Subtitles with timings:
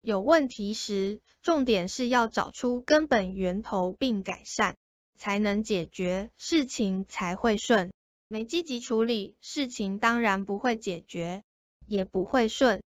[0.00, 4.76] 有问题时重点是要找出根本源头并改善
[5.16, 7.92] 才能解决事情才会顺。
[8.28, 11.42] 没积极处理事情当然不会解决
[11.86, 12.82] 也不会顺。